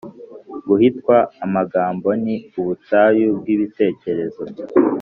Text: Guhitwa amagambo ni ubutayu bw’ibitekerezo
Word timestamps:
Guhitwa 0.67 1.17
amagambo 1.45 2.07
ni 2.23 2.35
ubutayu 2.59 3.27
bw’ibitekerezo 3.37 4.43